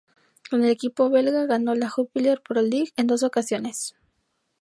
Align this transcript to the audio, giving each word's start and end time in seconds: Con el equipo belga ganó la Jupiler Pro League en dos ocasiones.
Con 0.49 0.63
el 0.63 0.71
equipo 0.71 1.11
belga 1.11 1.45
ganó 1.45 1.75
la 1.75 1.87
Jupiler 1.87 2.41
Pro 2.41 2.63
League 2.63 2.89
en 2.97 3.05
dos 3.05 3.21
ocasiones. 3.21 3.93